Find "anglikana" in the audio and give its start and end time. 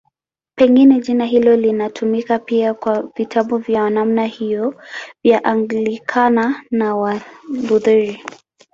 5.43-6.63